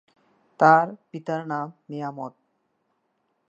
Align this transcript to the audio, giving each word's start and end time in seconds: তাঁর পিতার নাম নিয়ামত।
তাঁর 0.59 0.87
পিতার 1.09 1.41
নাম 1.47 1.67
নিয়ামত। 1.89 2.33